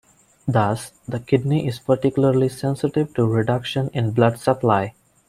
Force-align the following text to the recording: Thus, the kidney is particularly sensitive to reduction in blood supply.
Thus, 0.47 0.93
the 1.07 1.19
kidney 1.19 1.67
is 1.67 1.77
particularly 1.77 2.49
sensitive 2.49 3.13
to 3.13 3.27
reduction 3.27 3.89
in 3.93 4.13
blood 4.13 4.39
supply. 4.39 4.95